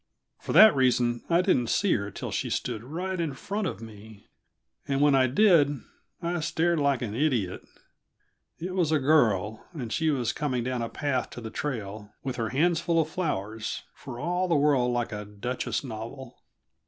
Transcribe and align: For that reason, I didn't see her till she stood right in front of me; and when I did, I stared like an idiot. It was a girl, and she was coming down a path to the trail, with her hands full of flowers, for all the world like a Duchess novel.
For 0.39 0.51
that 0.53 0.75
reason, 0.75 1.21
I 1.29 1.43
didn't 1.43 1.69
see 1.69 1.93
her 1.93 2.09
till 2.09 2.31
she 2.31 2.49
stood 2.49 2.83
right 2.83 3.19
in 3.19 3.35
front 3.35 3.67
of 3.67 3.83
me; 3.83 4.25
and 4.87 4.99
when 4.99 5.13
I 5.13 5.27
did, 5.27 5.79
I 6.23 6.39
stared 6.39 6.79
like 6.79 7.03
an 7.03 7.13
idiot. 7.13 7.61
It 8.57 8.73
was 8.73 8.91
a 8.91 8.97
girl, 8.97 9.63
and 9.73 9.93
she 9.93 10.09
was 10.09 10.33
coming 10.33 10.63
down 10.63 10.81
a 10.81 10.89
path 10.89 11.29
to 11.29 11.39
the 11.41 11.51
trail, 11.51 12.11
with 12.23 12.37
her 12.37 12.49
hands 12.49 12.79
full 12.81 12.99
of 12.99 13.09
flowers, 13.11 13.83
for 13.93 14.19
all 14.19 14.47
the 14.47 14.55
world 14.55 14.91
like 14.91 15.11
a 15.11 15.23
Duchess 15.23 15.83
novel. 15.83 16.41